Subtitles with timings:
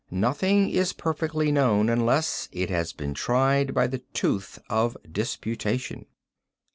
[0.09, 6.07] Nothing is perfectly known unless it has been tried by the tooth of disputation.